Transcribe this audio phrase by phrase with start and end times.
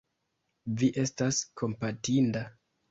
[0.79, 2.49] Vi estas kompatinda.